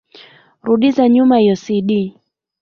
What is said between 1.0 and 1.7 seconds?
nyuma iyo